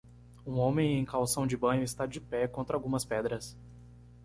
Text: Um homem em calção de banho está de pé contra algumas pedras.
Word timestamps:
Um 0.47 0.53
homem 0.57 0.97
em 0.97 1.05
calção 1.05 1.45
de 1.45 1.55
banho 1.55 1.83
está 1.83 2.07
de 2.07 2.19
pé 2.19 2.47
contra 2.47 2.75
algumas 2.75 3.05
pedras. 3.05 3.55